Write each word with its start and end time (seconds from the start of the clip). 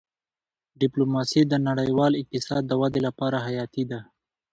ډيپلوماسي 0.81 1.41
د 1.47 1.53
نړیوال 1.67 2.11
اقتصاد 2.21 2.61
د 2.67 2.71
ودې 2.81 3.01
لپاره 3.07 3.37
حیاتي 3.47 3.83
ده. 3.91 3.99